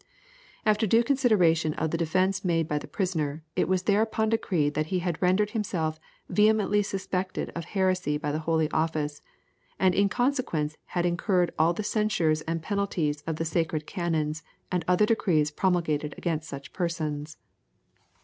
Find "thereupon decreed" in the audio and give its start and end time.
3.83-4.73